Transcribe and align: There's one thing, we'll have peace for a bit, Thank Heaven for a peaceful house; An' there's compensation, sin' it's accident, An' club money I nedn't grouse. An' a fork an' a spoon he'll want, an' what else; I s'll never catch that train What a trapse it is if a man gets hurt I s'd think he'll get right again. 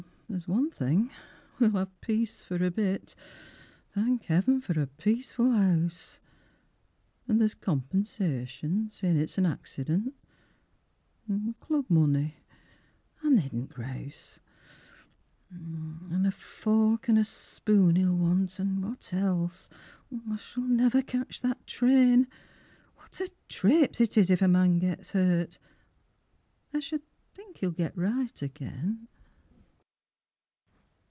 There's 0.31 0.47
one 0.47 0.71
thing, 0.71 1.11
we'll 1.59 1.71
have 1.71 1.99
peace 1.99 2.41
for 2.41 2.55
a 2.63 2.71
bit, 2.71 3.15
Thank 3.93 4.23
Heaven 4.23 4.61
for 4.61 4.79
a 4.81 4.87
peaceful 4.87 5.51
house; 5.51 6.19
An' 7.27 7.37
there's 7.37 7.53
compensation, 7.53 8.89
sin' 8.89 9.17
it's 9.19 9.37
accident, 9.37 10.13
An' 11.27 11.53
club 11.59 11.83
money 11.89 12.37
I 13.21 13.27
nedn't 13.27 13.73
grouse. 13.73 14.39
An' 15.51 16.23
a 16.25 16.31
fork 16.31 17.09
an' 17.09 17.17
a 17.17 17.25
spoon 17.25 17.97
he'll 17.97 18.15
want, 18.15 18.57
an' 18.57 18.79
what 18.79 19.11
else; 19.13 19.69
I 20.29 20.37
s'll 20.37 20.61
never 20.61 21.01
catch 21.01 21.41
that 21.41 21.67
train 21.67 22.27
What 22.95 23.19
a 23.19 23.29
trapse 23.49 23.99
it 23.99 24.17
is 24.17 24.29
if 24.29 24.41
a 24.41 24.47
man 24.47 24.79
gets 24.79 25.11
hurt 25.11 25.59
I 26.73 26.79
s'd 26.79 27.01
think 27.33 27.57
he'll 27.57 27.71
get 27.71 27.97
right 27.97 28.41
again. 28.41 29.09